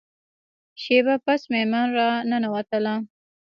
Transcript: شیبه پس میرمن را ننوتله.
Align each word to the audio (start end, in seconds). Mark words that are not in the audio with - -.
شیبه 0.81 1.15
پس 1.25 1.41
میرمن 1.51 1.87
را 1.97 2.09
ننوتله. 2.29 2.95